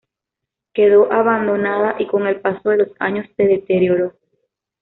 [0.73, 4.13] Quedó abandonada y con el paso de los años se deterioró.